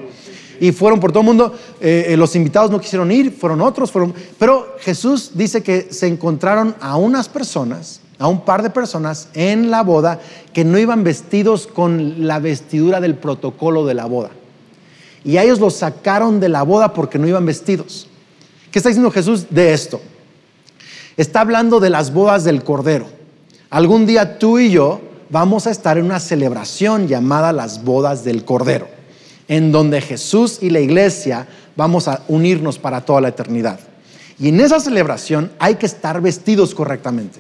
[0.60, 3.92] Y fueron por todo el mundo, eh, eh, los invitados no quisieron ir, fueron otros,
[3.92, 4.14] fueron...
[4.38, 9.72] Pero Jesús dice que se encontraron a unas personas, a un par de personas en
[9.72, 10.20] la boda
[10.54, 14.30] que no iban vestidos con la vestidura del protocolo de la boda.
[15.24, 18.08] Y a ellos los sacaron de la boda porque no iban vestidos.
[18.70, 20.00] ¿Qué está diciendo Jesús de esto?
[21.18, 23.08] Está hablando de las bodas del Cordero.
[23.72, 28.44] Algún día tú y yo vamos a estar en una celebración llamada las bodas del
[28.44, 28.88] Cordero,
[29.48, 33.80] en donde Jesús y la iglesia vamos a unirnos para toda la eternidad.
[34.38, 37.40] Y en esa celebración hay que estar vestidos correctamente.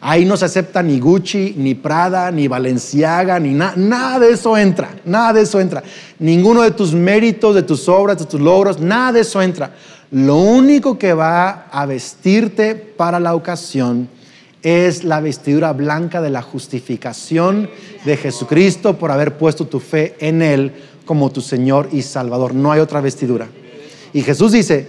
[0.00, 3.72] Ahí no se acepta ni Gucci, ni Prada, ni Valenciaga, ni nada.
[3.76, 4.90] Nada de eso entra.
[5.04, 5.82] Nada de eso entra.
[6.18, 9.74] Ninguno de tus méritos, de tus obras, de tus logros, nada de eso entra.
[10.10, 14.08] Lo único que va a vestirte para la ocasión
[14.66, 17.70] es la vestidura blanca de la justificación
[18.04, 20.72] de Jesucristo por haber puesto tu fe en Él
[21.04, 22.52] como tu Señor y Salvador.
[22.52, 23.46] No hay otra vestidura.
[24.12, 24.88] Y Jesús dice,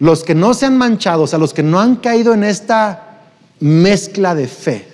[0.00, 3.22] los que no se han manchado, o sea, los que no han caído en esta
[3.60, 4.86] mezcla de fe,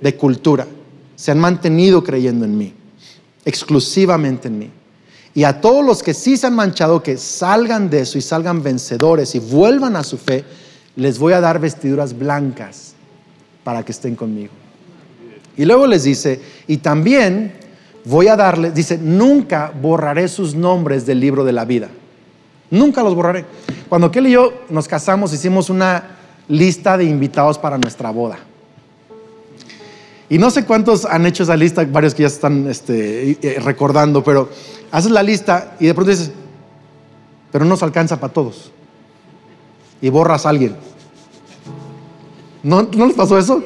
[0.00, 0.66] de cultura,
[1.14, 2.72] se han mantenido creyendo en mí,
[3.44, 4.70] exclusivamente en mí.
[5.34, 8.62] Y a todos los que sí se han manchado, que salgan de eso y salgan
[8.62, 10.46] vencedores y vuelvan a su fe,
[10.96, 12.93] les voy a dar vestiduras blancas
[13.64, 14.52] para que estén conmigo.
[15.56, 17.52] Y luego les dice, y también
[18.04, 21.88] voy a darles, dice, nunca borraré sus nombres del libro de la vida.
[22.70, 23.44] Nunca los borraré.
[23.88, 26.16] Cuando Kelly y yo nos casamos, hicimos una
[26.48, 28.38] lista de invitados para nuestra boda.
[30.28, 34.24] Y no sé cuántos han hecho esa lista, varios que ya están este, eh, recordando,
[34.24, 34.48] pero
[34.90, 36.32] haces la lista y de pronto dices,
[37.52, 38.72] pero no se alcanza para todos.
[40.00, 40.76] Y borras a alguien.
[42.64, 43.62] ¿No, ¿No les pasó eso?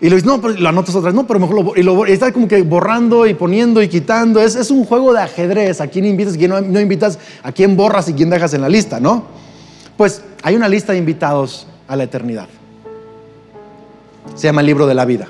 [0.00, 2.12] Y lo dices, no, pero lo anotas otra vez, no, pero mejor lo, y y
[2.12, 4.40] está como que borrando y poniendo y quitando.
[4.40, 5.80] Es, es un juego de ajedrez.
[5.80, 7.18] ¿A quién invitas y quién no, no, invitas?
[7.42, 9.24] ¿A quién borras y quién dejas en la lista, no?
[9.96, 12.48] Pues hay una lista de invitados a la eternidad.
[14.34, 15.28] Se llama el libro de la vida.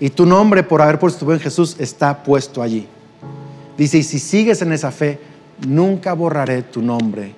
[0.00, 2.86] Y tu nombre, por haber puesto tu fe en Jesús, está puesto allí.
[3.76, 5.20] Dice, y si sigues en esa fe,
[5.66, 7.34] nunca borraré tu nombre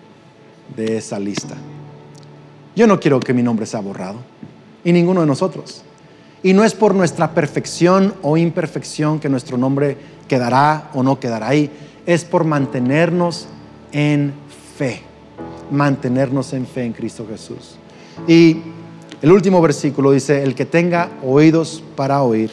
[0.75, 1.57] de esa lista.
[2.75, 4.30] Yo no quiero que mi nombre sea borrado
[4.85, 5.83] y ninguno de nosotros.
[6.43, 11.49] Y no es por nuestra perfección o imperfección que nuestro nombre quedará o no quedará
[11.49, 11.71] ahí,
[12.07, 13.47] es por mantenernos
[13.93, 14.33] en
[14.77, 15.03] fe,
[15.71, 17.77] mantenernos en fe en Cristo Jesús.
[18.27, 18.59] Y
[19.21, 22.51] el último versículo dice, el que tenga oídos para oír,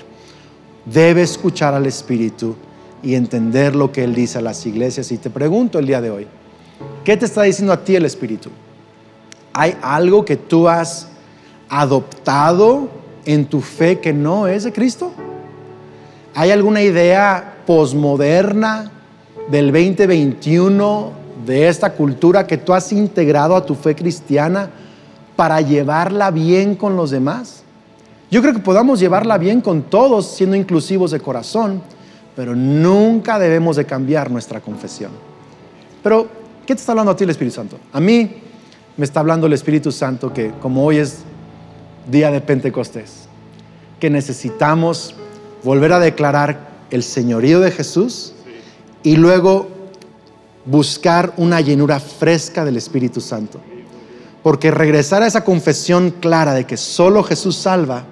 [0.85, 2.55] debe escuchar al Espíritu
[3.01, 5.11] y entender lo que Él dice a las iglesias.
[5.11, 6.27] Y te pregunto el día de hoy,
[7.05, 8.49] ¿qué te está diciendo a ti el Espíritu?
[9.53, 11.07] ¿Hay algo que tú has
[11.69, 12.89] adoptado
[13.25, 15.11] en tu fe que no es de Cristo?
[16.35, 18.91] ¿Hay alguna idea posmoderna
[19.49, 21.11] del 2021
[21.45, 24.69] de esta cultura que tú has integrado a tu fe cristiana
[25.35, 27.63] para llevarla bien con los demás?
[28.29, 31.81] Yo creo que podamos llevarla bien con todos siendo inclusivos de corazón,
[32.35, 35.11] pero nunca debemos de cambiar nuestra confesión.
[36.03, 36.27] Pero,
[36.65, 37.79] ¿qué te está hablando a ti el Espíritu Santo?
[37.93, 38.29] A mí
[38.97, 41.23] me está hablando el Espíritu Santo que como hoy es
[42.09, 43.27] día de Pentecostés,
[43.99, 45.15] que necesitamos
[45.63, 48.33] volver a declarar el señorío de Jesús
[49.03, 49.67] y luego
[50.65, 53.59] buscar una llenura fresca del Espíritu Santo.
[54.43, 58.05] Porque regresar a esa confesión clara de que solo Jesús salva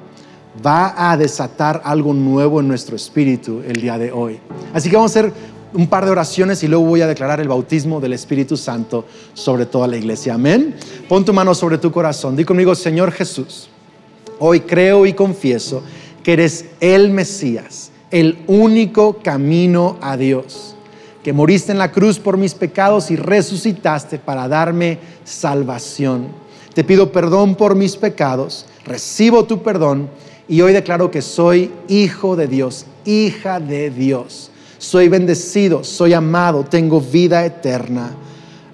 [0.66, 4.40] va a desatar algo nuevo en nuestro espíritu el día de hoy.
[4.74, 5.34] Así que vamos a hacer
[5.74, 9.66] un par de oraciones y luego voy a declarar el bautismo del Espíritu Santo sobre
[9.66, 10.34] toda la iglesia.
[10.34, 10.76] Amén.
[11.10, 12.36] Pon tu mano sobre tu corazón.
[12.36, 13.70] Di conmigo, Señor Jesús
[14.40, 15.84] Hoy creo y confieso
[16.24, 20.72] que eres el Mesías, el único camino a Dios.
[21.24, 26.28] que moriste en la cruz por mis pecados y resucitaste para darme salvación.
[26.76, 30.08] Te pido perdón por mis pecados, recibo tu perdón
[30.48, 34.52] y hoy declaro que soy hijo de Dios, hija de Dios.
[34.78, 38.12] Soy bendecido, soy amado, tengo vida eterna.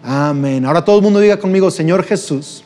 [0.03, 0.65] Amén.
[0.65, 2.65] Ahora todo el mundo diga conmigo, Señor Jesús,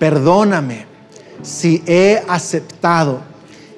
[0.00, 0.95] perdóname
[1.42, 3.20] si he aceptado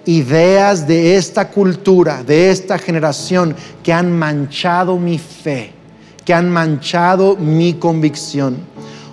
[0.05, 5.73] ideas de esta cultura, de esta generación que han manchado mi fe,
[6.25, 8.57] que han manchado mi convicción.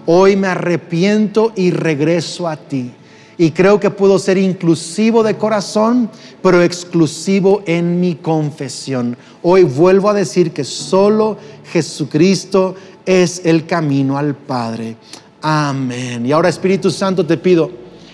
[0.05, 2.91] Hoy me arrepiento y regreso a ti.
[3.37, 6.09] Y creo que puedo ser inclusivo de corazón,
[6.41, 9.17] pero exclusivo en mi confesión.
[9.41, 11.37] Hoy vuelvo a decir que solo
[11.73, 12.75] Jesucristo
[13.05, 14.95] es el camino al Padre.
[15.41, 16.25] Amén.
[16.25, 17.69] Y ahora Espíritu Santo te pido,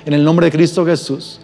[0.06, 1.40] en el nombre de Cristo Jesús,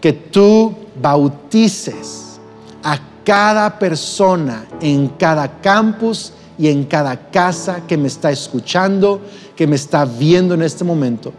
[0.00, 2.40] que tú bautices
[2.82, 9.20] a cada persona en cada campus y en cada casa que me está escuchando,
[9.56, 11.32] que me está viendo en este momento.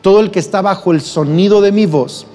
[0.00, 2.26] Todo el que está bajo el sonido de mi voz,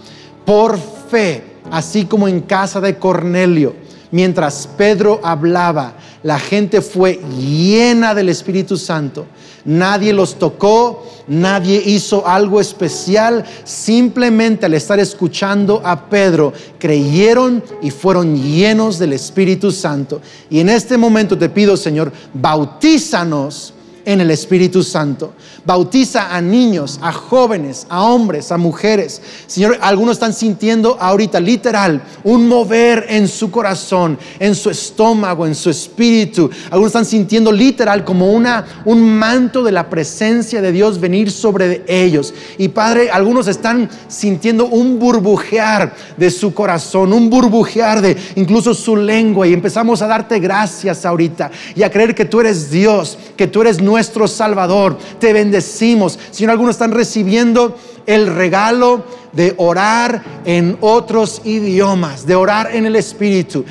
[0.45, 3.75] por fe, así como en casa de Cornelio,
[4.11, 9.25] mientras Pedro hablaba, la gente fue llena del Espíritu Santo.
[9.65, 13.45] Nadie los tocó, nadie hizo algo especial.
[13.63, 20.21] Simplemente al estar escuchando a Pedro, creyeron y fueron llenos del Espíritu Santo.
[20.49, 23.73] Y en este momento te pido, Señor, bautízanos
[24.05, 25.33] en el Espíritu Santo.
[25.69, 29.21] Bautiza a niños, a jóvenes, a hombres, a mujeres.
[29.45, 35.53] Señor, algunos están sintiendo ahorita literal un mover en su corazón, en su estómago, en
[35.53, 36.49] su espíritu.
[36.71, 41.83] Algunos están sintiendo literal como una, un manto de la presencia de Dios venir sobre
[41.85, 42.33] ellos.
[42.57, 48.95] Y Padre, algunos están sintiendo un burbujear de su corazón, un burbujear de incluso su
[48.95, 49.45] lengua.
[49.45, 53.61] Y empezamos a darte gracias ahorita y a creer que tú eres Dios, que tú
[53.61, 54.97] eres nuestro Salvador.
[55.19, 56.17] Te bendecimos.
[56.31, 57.75] Señor, algunos están recibiendo
[58.09, 59.03] el regalo
[59.33, 63.63] de orar en otros idiomas, de orar en el Espíritu.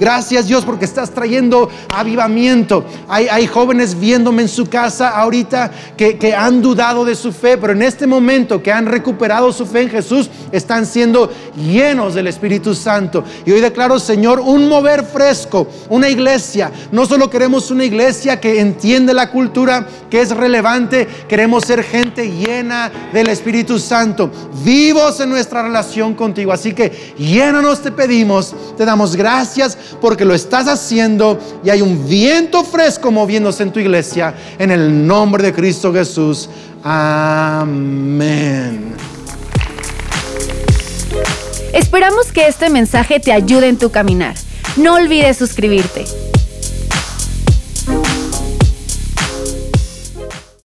[0.00, 2.84] Gracias Dios porque estás trayendo avivamiento.
[3.08, 7.72] Hay, jóvenes viéndome en su casa ahorita que, que han dudado de su fe, pero
[7.72, 12.74] en este momento que han recuperado su fe en Jesús, están siendo llenos del Espíritu
[12.74, 13.24] Santo.
[13.44, 16.70] Y hoy declaro, Señor, un mover fresco, una iglesia.
[16.92, 22.30] No solo queremos una iglesia que entiende la cultura, que es relevante, queremos ser gente
[22.30, 24.30] llena del Espíritu Santo,
[24.64, 26.52] vivos en nuestra relación contigo.
[26.52, 32.08] Así que llénanos, te pedimos, te damos gracias porque lo estás haciendo y hay un
[32.08, 34.34] viento fresco moviéndose en tu iglesia.
[34.58, 36.48] En el nombre de Cristo Jesús.
[36.82, 38.94] Amén.
[41.72, 44.34] Esperamos que este mensaje te ayude en tu caminar.
[44.76, 46.04] No olvides suscribirte.